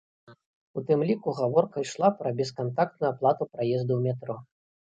[0.79, 4.35] У тым ліку гаворка ішла пра бескантактную аплату праезду ў метро.